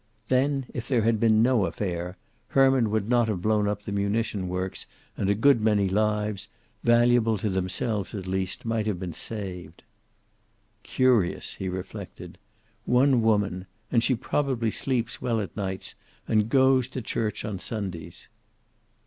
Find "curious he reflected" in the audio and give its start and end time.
10.81-12.39